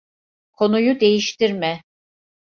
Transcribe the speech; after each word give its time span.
Konuyu 0.51 0.99
değiştirme! 0.99 1.81